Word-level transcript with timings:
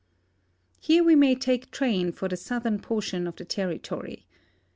Here 0.79 1.03
we 1.03 1.15
may 1.15 1.35
take 1.35 1.69
train 1.69 2.11
for 2.11 2.27
the 2.27 2.35
southern 2.35 2.79
i)()rtion 2.79 3.27
of 3.27 3.35
the 3.35 3.45
terri 3.45 3.79
tory. 3.79 4.25